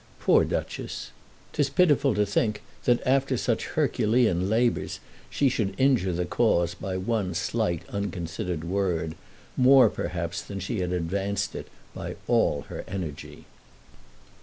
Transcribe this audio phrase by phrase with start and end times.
[0.19, 1.11] Poor Duchess!
[1.53, 6.97] 'Tis pitiful to think that after such Herculean labours she should injure the cause by
[6.97, 9.13] one slight unconsidered word,
[9.55, 13.45] more, perhaps, than she had advanced it by all her energy.